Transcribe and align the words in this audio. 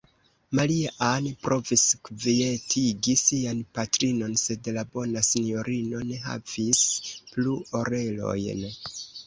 Maria-Ann 0.59 1.27
provis 1.47 1.83
kvietigi 2.09 3.15
sian 3.25 3.61
patrinon, 3.77 4.33
sed 4.45 4.71
la 4.79 4.87
bona 4.97 5.25
sinjorino 5.29 6.03
ne 6.11 6.21
havis 6.27 6.83
plu 7.31 7.57
orelojn. 7.85 8.69